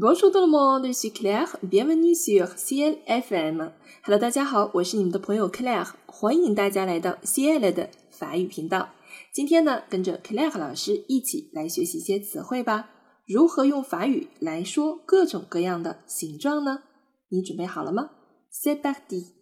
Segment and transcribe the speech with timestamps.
[0.00, 1.56] Bonjour tout le monde, je suis Claire.
[1.60, 3.72] Bienvenue sur CL FM.
[4.04, 8.90] Hello，大家好，我是你们的朋友 Claire，欢迎大家来到 CL 的法语频道。
[9.32, 12.90] 今天呢，跟着 Claire 老师一起来学习一些词汇吧。
[13.26, 16.84] 如何用法语来说各种各样的形状呢？
[17.30, 18.10] 你准备好了吗
[18.52, 19.32] ？C'est parti.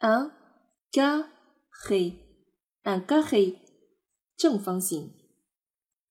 [0.00, 0.32] Un
[0.90, 2.14] carré,
[2.82, 3.58] un carré，
[4.36, 5.12] 正方形。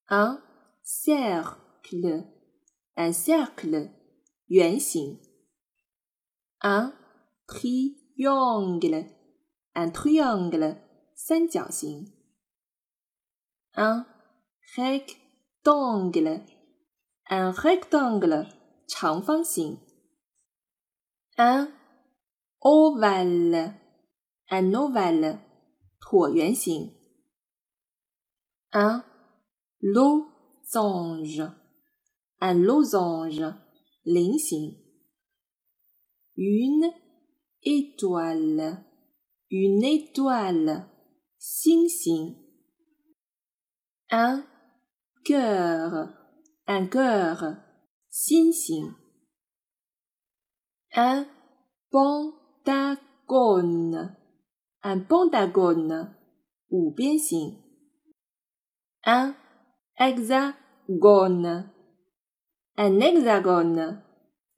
[0.08, 0.40] Un
[0.86, 2.28] cercle,
[2.96, 3.92] un cercle，
[4.48, 5.20] 圆形。
[6.60, 6.94] Un
[7.48, 9.10] triangle,
[9.74, 10.78] un triangle，
[11.16, 12.14] 三角形。
[13.76, 14.06] Un
[14.76, 16.46] rectangle,
[17.30, 18.48] un rectangle，
[18.88, 19.80] 长方形。
[21.36, 21.74] Un
[22.60, 23.74] ovale,
[24.50, 25.40] un ovale，
[26.00, 26.94] 椭圆形。
[28.72, 29.04] Un
[29.80, 31.52] losange,
[32.44, 33.42] un losange,
[36.36, 36.92] Une
[37.62, 38.84] étoile,
[39.50, 40.90] une étoile,
[44.10, 44.46] Un
[45.24, 46.10] cœur,
[46.68, 47.56] un cœur,
[50.96, 51.26] Un
[51.92, 52.58] pentagone,
[54.84, 56.14] un pentagone,
[56.70, 57.16] ou bien
[59.06, 59.34] Un
[59.98, 61.72] hexagone,
[62.76, 63.98] un hexagone，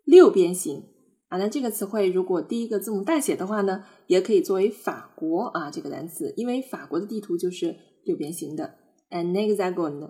[0.05, 0.83] 六边形。
[1.27, 8.75] 啊，那这个词汇如果第一个字母大写的话呢，也可以作为法国啊这个单词，因为法国的地图就是六边形的。
[9.09, 10.09] an hexagon。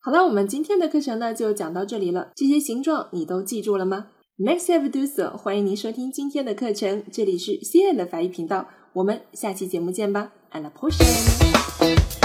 [0.00, 2.30] 好了，我们今天的课程呢就讲到这里了。
[2.34, 5.36] 这些形状你都记住了吗？Max have do so。
[5.36, 8.68] 欢迎您收听今天的课程，这里是 C N 的法语频道。
[8.92, 12.23] 我们下期节目见吧，à la prochaine。